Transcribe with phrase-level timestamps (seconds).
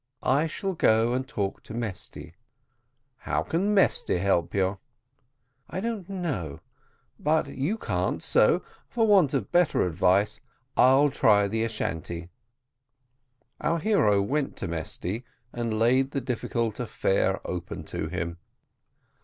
[0.23, 2.33] I shall go and talk to Mesty."
[3.17, 4.79] "How can Mesty help you?"
[5.69, 6.59] "I don't know,
[7.19, 10.39] but you can't; so, for want of better advice,
[10.75, 12.29] I'll try the Ashantee."
[13.59, 18.39] Our hero went to Mesty, and laid the difficult affair open to him.